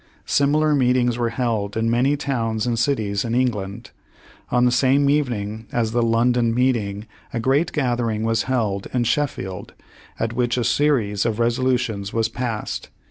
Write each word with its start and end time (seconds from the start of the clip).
Similar 0.25 0.73
meetings 0.73 1.19
were 1.19 1.29
held 1.29 1.77
in 1.77 1.87
many 1.87 2.17
towns 2.17 2.65
and 2.65 2.79
cities 2.79 3.23
in 3.23 3.35
England. 3.35 3.91
On 4.49 4.65
the 4.65 4.71
same 4.71 5.11
evening 5.11 5.67
as 5.71 5.91
the 5.91 6.01
London 6.01 6.55
Page 6.55 6.55
One 6.55 6.57
Hundred 6.57 6.63
twenty 6.63 6.69
eight 6.79 6.85
meeting 6.95 7.07
a 7.33 7.39
great 7.39 7.71
gathering 7.71 8.23
was 8.23 8.43
held 8.49 8.87
in 8.95 9.03
Sheffield, 9.03 9.73
at 10.19 10.33
which 10.33 10.57
a 10.57 10.63
series 10.63 11.23
of 11.23 11.37
resolutions 11.39 12.13
was 12.13 12.29
passed. 12.29 12.89